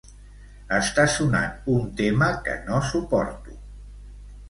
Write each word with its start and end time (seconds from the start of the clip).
Està 0.77 1.05
sonant 1.17 1.53
un 1.75 1.87
tema 2.01 2.33
que 2.49 2.59
no 2.65 2.83
suporto. 2.91 3.59